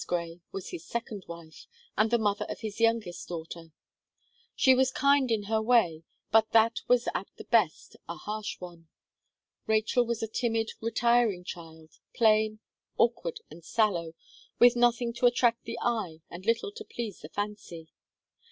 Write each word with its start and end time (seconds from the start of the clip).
Gray 0.07 0.41
was 0.51 0.69
his 0.69 0.83
second 0.83 1.25
wife, 1.27 1.67
and 1.95 2.09
the 2.09 2.17
mother 2.17 2.47
of 2.49 2.61
his 2.61 2.79
youngest 2.79 3.27
daughter. 3.27 3.71
She 4.55 4.73
was 4.73 4.89
kind 4.89 5.29
in 5.29 5.43
her 5.43 5.61
way, 5.61 6.01
but 6.31 6.49
that 6.53 6.79
was 6.87 7.07
at 7.13 7.27
the 7.37 7.43
best 7.43 7.97
a 8.09 8.15
harsh 8.15 8.59
one. 8.59 8.87
Rachel 9.67 10.03
was 10.03 10.23
a 10.23 10.27
timid, 10.27 10.71
retiring 10.81 11.43
child, 11.43 11.99
plain, 12.15 12.61
awkward, 12.97 13.41
and 13.51 13.63
sallow, 13.63 14.15
with 14.57 14.75
nothing 14.75 15.13
to 15.13 15.27
attract 15.27 15.65
the 15.65 15.77
eye, 15.79 16.21
and 16.31 16.47
little 16.47 16.71
to 16.71 16.83
please 16.83 17.19
the 17.19 17.29
fancy. 17.29 17.83
Mrs. 17.83 18.17